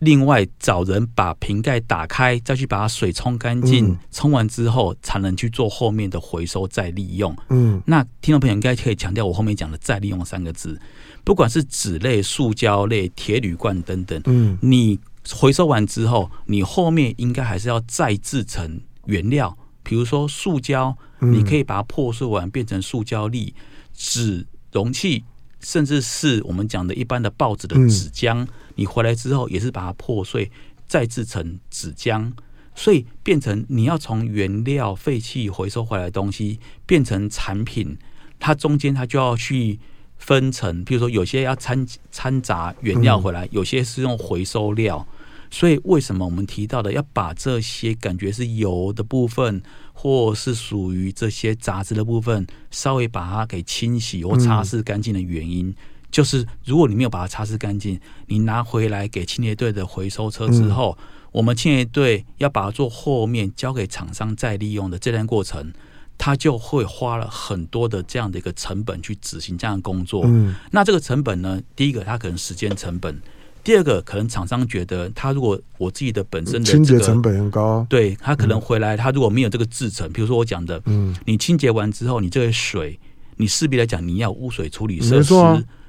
[0.03, 7.35] 另外找人把瓶盖打开，再去把它水冲干净，冲、嗯、完之后才能去做后面的回收再利用。
[7.49, 10.79] 嗯，那听众朋友应该可以强调我后面讲的再利用三个字，
[11.23, 14.99] 不管是纸类、塑胶类、铁铝罐等等，嗯，你
[15.31, 23.55] 回收完之后，你后面应该还是要再制成原料，比如说塑胶，你可以把它破碎完变成塑胶粒、
[23.93, 25.23] 纸容器，
[25.61, 28.43] 甚至是我们讲的一般的报纸的纸浆。
[28.43, 30.51] 嗯你回来之后也是把它破碎，
[30.87, 32.31] 再制成纸浆，
[32.75, 37.97] 所以变成你要从原料废弃回收回来的东西变成产品，
[38.39, 39.79] 它中间它就要去
[40.17, 45.05] 分成，比如说有些要掺掺杂原料回来，有些是用回收料，
[45.51, 49.61] 所以为什么我们提到的要把这些感觉是油的部分，
[49.93, 55.75] 或是属于这些杂质的部分，稍微把它给清洗或擦拭干净的原因。
[56.13, 65.73] 就是如果你没有把它擦拭干净，你拿回来给清洁队的回收车之后，嗯、我们清洁队要把它做后面交给厂商再利用的这段过程，
[66.15, 70.21] 它就会花了很多的这样的一个成本去执行这样的工作。
[70.27, 73.19] 嗯，那这个成本呢，第一个它可能时间成本，
[73.63, 82.99] 第二个可能厂商觉得他如果我自己的本身的、這個、清洁成本很高，对他可能回来他如果没有这个制成，比如说我讲的，嗯，你清洁完之后，你这个水，
[83.37, 85.33] 你势必来讲你要污水处理设施。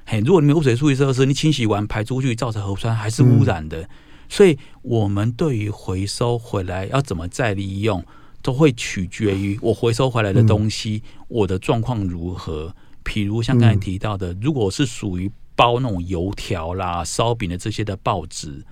[0.06, 3.80] 嘿，如果你没有污水处理设施，你清洗完排出去造成核酸还是污染的。
[3.82, 3.88] 嗯、
[4.28, 8.04] 所以，我们对于回收回来要怎么再利用，
[8.42, 12.74] 都会取决于我回收回来的东西，嗯、我的状况如何。
[13.04, 18.64] 譬如像刚才提到的，嗯、如果是属于包那种油条啦、烧饼的这些的报纸，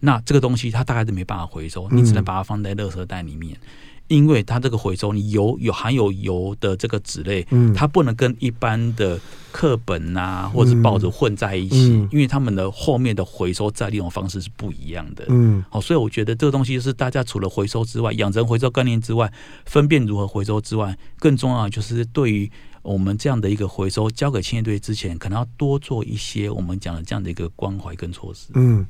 [0.00, 3.56] 那这个东西它大概是没办法回收，你只能把它放在垃圾袋里面。
[4.08, 9.18] 因为它这个回收，你油有含有油的这个纸类，嗯，它不能跟一般的
[9.50, 19.32] 课本啊或者是报纸混在一起，嗯、因为他们的后面的回收再利用方式是不一样的，嗯，好，所以我觉得这个东西是大家除了回收之外，养成回收概念之外，
[19.64, 22.50] 分辨如何回收之外，更重要的就是对于
[22.82, 28.46] 我们这样的一个回收交给清洁队之前，可能要多做一些我们讲的这样的一个关怀跟措施。
[28.54, 28.86] 嗯，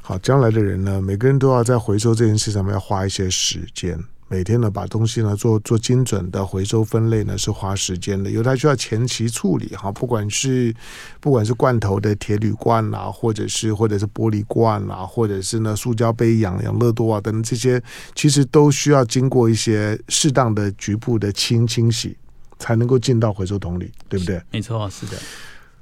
[0.00, 4.02] 好，将来的人呢，每个人都要在回收这件事上面要花一些时间。
[4.28, 10.74] 每天呢，把东西呢做做精准的回收分类呢，是花时间的，因为它需要前期处理哈，不管是
[11.20, 17.82] 不管是罐头的铁铝罐啊，或者是或者是玻璃罐啊，或者是呢塑胶杯养养乐多啊等等这些，
[18.14, 22.16] 其实都需要经过一些适当的局部的清清洗。
[22.58, 24.40] 才能够进到回收桶里，对不对？
[24.50, 25.12] 没错，是的。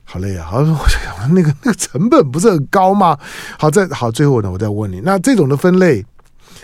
[0.03, 0.45] 好累啊！
[0.51, 3.17] 好，我想那个那个成本不是很高吗？
[3.57, 6.05] 好，再好，最后呢，我再问你，那这种的分类，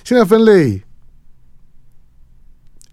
[0.02, 0.82] 现在分类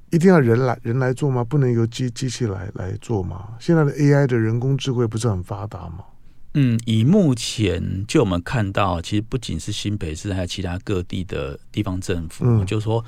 [0.10, 1.43] 一定要人来人来做吗？
[1.43, 3.49] 不能由机机器来来做吗？
[3.60, 6.05] 现在的 AI 的人工智慧不是很发达吗？
[6.53, 13.03] 嗯，以目前就我们看到，其实不仅是新北市，还有其他各地的地方政府，嗯、就是说，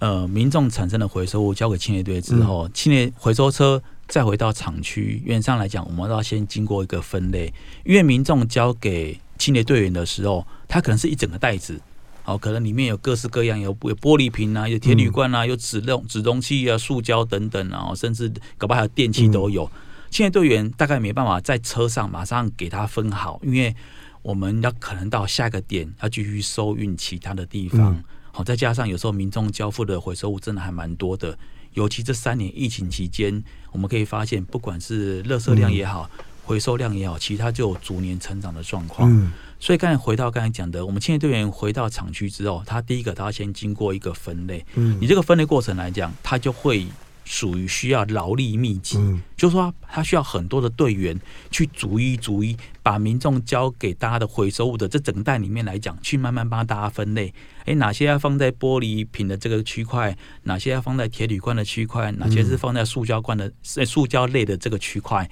[0.00, 7.50] 呃，民众产生的回收物交给清洁队之后，嗯、清洁回收车再回到厂区，原则上来讲，我们都要先经过一个分类，
[7.84, 11.80] 因为民众交给清洁队员的时候，它可能是一整个袋子，
[12.24, 19.64] 哦，可能里面有各式各样，有有玻璃瓶啊，有铁铝罐啊，有纸容纸容器啊，塑胶等等啊，甚至搞不好还有电器都有。
[19.64, 19.70] 嗯
[20.12, 23.74] 清洁队员大概没办法在车上马上给他分好，因为
[24.20, 28.04] 我们要可能到下个点要继续收运其他的地方。
[28.30, 31.38] 好，再加上有时候民众交付的回收物真的还蛮多的，
[31.72, 36.10] 尤其这三年疫情期间，我们可以发现，不管是垃圾量也好，
[36.44, 39.10] 回收量也好，其他就有逐年成长的状况。
[39.10, 44.64] 嗯所以刚才回到刚才讲的，我们清洁队员回到厂区之后，他第一个他要先经过一个分类。
[44.74, 46.86] 嗯你这个分类过程来讲，他就会。
[47.24, 51.18] 属于需要劳力密集，嗯、就是说他需要很多的队员
[51.52, 57.32] 去逐一逐一把民众交给大家的回收物的这整袋里面来讲，去慢慢帮大家分类。
[57.66, 60.14] 诶，哪些要放在玻璃瓶的这个区块？
[60.42, 62.10] 哪些要放在铁铝罐的区块？
[62.10, 65.30] 哪些是放在塑胶罐的、嗯、塑胶类的这个区块？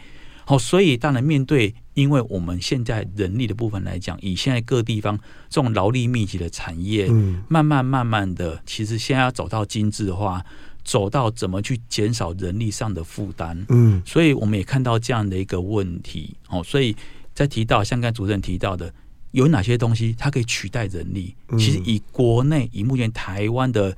[0.51, 5.17] 好，所以当然面对，因为我们现在人力的部分来讲，以现在各地方
[5.49, 10.45] 这种劳力密集的产业，嗯、慢慢慢慢的，其实现在要走到精致化。
[10.83, 16.97] 走到怎么去减少人力上的负担，嗯，所以我们也看到这样的一个问题，哦，所以
[17.35, 18.93] 在提到像刚才主任提到的，
[19.33, 21.35] 有哪些东西它可以取代人力？
[21.59, 23.95] 其实以国内以目前台湾的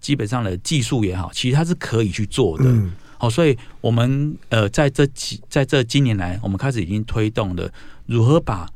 [0.00, 2.64] 基本上的技术也好，其实它是可以去做的，
[3.22, 7.72] 好，所以我们呃在这几在这今年来，我们开始已经推动了
[8.06, 8.68] 如何把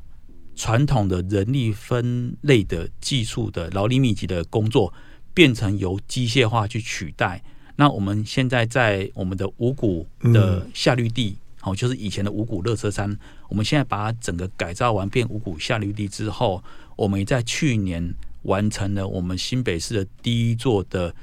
[0.55, 4.95] 传统的人力分类的技术的劳力密集的工作。
[5.35, 7.43] 变成由机械化去取代。
[7.75, 13.15] 那我们现在在我们的五股的下绿地，好，就是以前的五股乐车山，
[13.51, 16.65] 我们现在把它整个改造完变五股下绿地之后，
[16.97, 21.15] 我们也在去年完成了我们新北市的第一座的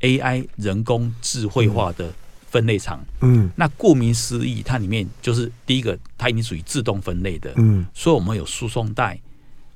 [0.00, 2.10] AI 人工智慧化的
[2.50, 3.02] 分类厂。
[3.22, 7.54] 嗯，那顾名思义，它里面就是第一个，它已经属于自动分类的。
[7.56, 9.18] 嗯，所以我们有输送带，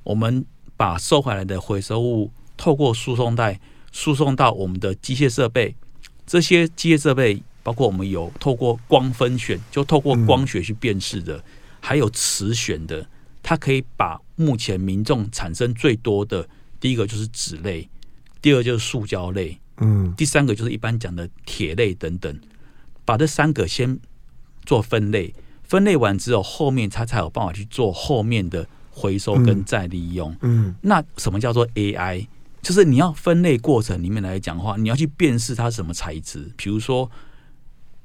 [0.03, 0.45] 我们
[0.77, 3.59] 把收回来的回收物透过输送带。
[3.97, 5.73] 输送到我们的机械设备，
[6.27, 11.41] 这些机械设备包括我们有透过光分选，就透过光学去辨识的，
[11.79, 13.07] 还有磁选的，
[13.41, 16.45] 它可以把目前民众产生最多的
[16.77, 17.87] 第一个就是纸类，
[18.41, 22.37] 第二就是塑胶类，嗯，第三个就是一般讲的铁类等等，
[23.05, 23.99] 把这三个先
[24.65, 25.33] 做分类，
[25.63, 32.27] 分类完之后，后面它才有办法去做后面的回收跟再利用，嗯，那什么叫做 AI？
[32.61, 37.09] 就是你要分类过程里面来讲的话，你要去辨识它是什么材质，比如说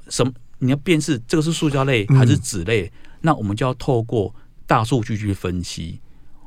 [0.08, 2.92] 什么，你要辨识这个是塑胶类还是纸类，嗯、
[3.22, 4.34] 那我们就要透过
[4.66, 5.98] 大数据去分析。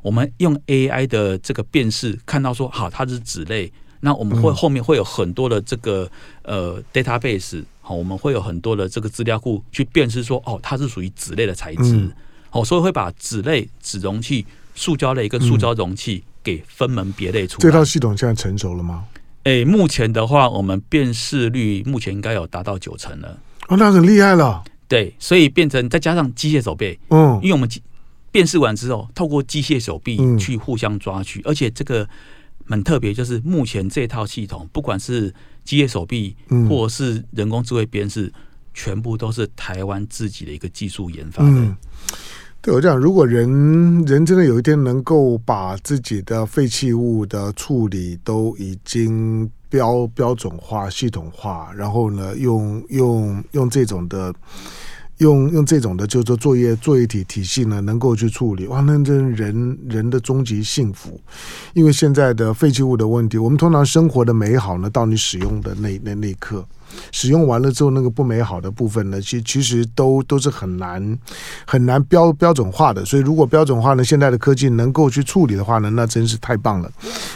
[0.04, 3.72] 我们用 AI 的这个辨识，看到说好它是纸类，
[4.04, 6.10] 那我们会后面会有很多的这个
[6.44, 12.12] 呃 database，好，我们会有很多的这个资料库去辨识说哦，它是属于纸类的材质，
[12.50, 14.46] 好、嗯，所以会把纸类纸容器、
[14.76, 16.24] 塑胶类跟塑胶容器。
[16.44, 17.60] 给分门别类出来。
[17.62, 19.06] 这套系统现在成熟了吗？
[19.44, 23.40] 诶、欸，目前的话，我们辨识率目前应该有达到九成了。
[23.70, 24.62] 哦，那很厉害了。
[24.90, 27.70] 对，所以变成再加上机械手臂，嗯，因为我们
[28.30, 32.06] 辨识完之后，透过机械手臂去互相抓取，嗯、而且这个
[32.66, 35.34] 很特别，就是目前这套系统，不管是
[35.64, 36.36] 机械手臂，
[36.70, 38.34] 或者是人工智慧编制，嗯、
[38.74, 41.50] 全部都是台湾自己的一个技术研发的。
[41.52, 41.76] 嗯
[42.66, 43.46] 对我讲，如果人
[44.06, 54.34] 人真的有一天能够把自己的废弃物的处理都已经标标准化、系统化，然后呢，用用用这种的，
[55.18, 61.20] 用用这种的，就是说作业作业体体系呢，能够去处理，哇，那这人人的终极幸福。
[61.74, 66.66] 因为现在的废弃物的问题，我们通常生活的美好呢，到你使用的那那那一刻。
[67.12, 71.18] 使用完了之后，那个不美好的部分呢，其其实都都是很难
[71.66, 73.04] 很难标标准化的。
[73.06, 76.92] 所以，如果标准化呢，现在的科技能够去处理的话呢，那真是太棒了。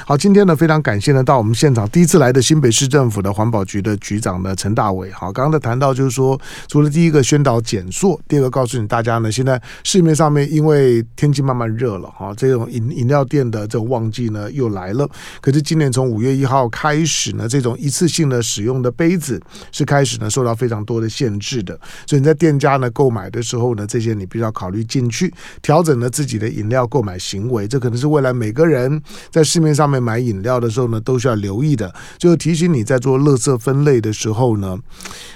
[0.05, 5.11] 好，今天呢，非常感谢呢，到我们现场第一次来的新北市政府的环保局的局长呢，陈大伟。
[5.11, 15.07] 好，刚刚在谈到就是说，除了第一个宣导减塑，第二个告诉你大家呢，现在市面上面因为天气慢慢热了，哈，这种饮饮料店的这种旺季呢又来了。
[15.41, 19.41] 可是今年从五月一号开始呢，这种一次性的使用的杯子。
[19.71, 21.79] 是开始呢受到非常多的限制的。
[22.05, 27.67] 所以你在店家呢购买的时候呢，这些你必须要考虑进去，调整了自己的饮料购买行为。
[27.67, 31.93] 这可能是未来每个人在市面上面买饮料的时候呢，都需要留意的。
[32.17, 34.77] 就提醒你在做垃圾分类的时候呢，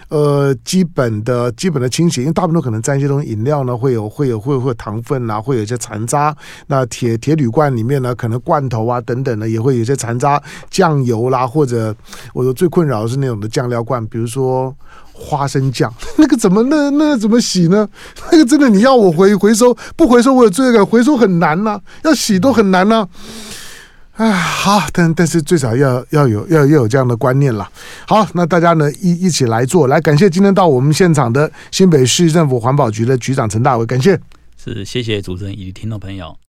[0.09, 6.35] 呃，基本的基本的清洗，因为大部分都可能沾一些东西，饮料呢会有会有会有会糖分啊，会有一些残渣。
[6.67, 11.95] 那铁铁铝罐里面呢，可能罐头啊等等呢，也会有些残渣，酱油啦，或者
[12.33, 14.75] 我说最困扰的是那种的酱料罐，比如说
[15.13, 17.87] 花生酱， 那个怎么那那怎么洗呢？
[18.31, 23.07] 那个真的你要我回回收不回收我有罪恶感，回收很难呐、要洗都很难呐、
[24.17, 24.31] 啊。
[24.31, 27.67] 好，但但是最少要要有要要有这样的观念了。
[28.07, 34.19] 好，那大家呢一一起来做，来感谢今天到我们现场的新北市政府环保局的局长陈大伟，感谢。
[34.63, 36.37] 是，谢谢主持人以及听众朋友。